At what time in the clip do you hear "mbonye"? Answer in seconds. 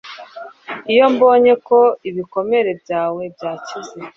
1.13-1.53